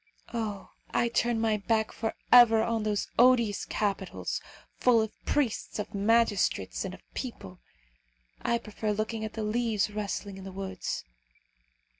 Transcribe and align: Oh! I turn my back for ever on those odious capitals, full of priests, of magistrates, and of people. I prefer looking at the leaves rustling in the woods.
Oh! 0.33 0.71
I 0.89 1.09
turn 1.09 1.39
my 1.39 1.57
back 1.57 1.91
for 1.91 2.15
ever 2.31 2.63
on 2.63 2.81
those 2.81 3.07
odious 3.19 3.65
capitals, 3.65 4.41
full 4.79 4.99
of 4.99 5.11
priests, 5.25 5.77
of 5.77 5.93
magistrates, 5.93 6.83
and 6.83 6.95
of 6.95 7.13
people. 7.13 7.59
I 8.41 8.57
prefer 8.57 8.93
looking 8.93 9.23
at 9.23 9.33
the 9.33 9.43
leaves 9.43 9.91
rustling 9.91 10.37
in 10.39 10.43
the 10.43 10.51
woods. 10.51 11.03